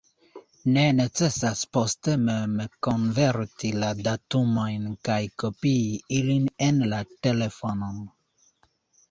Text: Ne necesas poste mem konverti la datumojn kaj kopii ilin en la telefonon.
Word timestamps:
Ne 0.75 0.83
necesas 0.99 1.59
poste 1.77 2.15
mem 2.21 2.55
konverti 2.87 3.71
la 3.83 3.91
datumojn 4.07 4.89
kaj 5.11 5.19
kopii 5.45 6.01
ilin 6.23 6.51
en 6.71 6.83
la 6.95 7.05
telefonon. 7.29 8.03